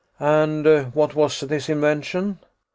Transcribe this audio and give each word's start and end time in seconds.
"And 0.19 0.65
what 0.95 1.13
was 1.13 1.41
this 1.41 1.69
invention?" 1.69 2.39